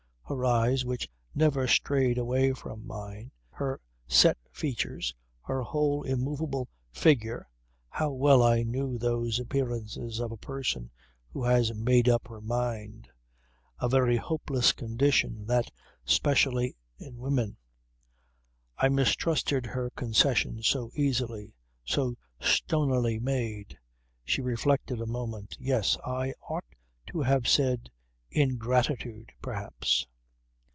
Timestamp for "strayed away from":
1.67-2.87